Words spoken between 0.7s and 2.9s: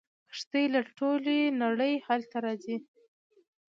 له ټولې نړۍ هلته راځي.